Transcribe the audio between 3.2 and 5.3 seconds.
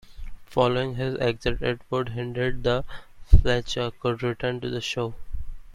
Fletcher could return to the show.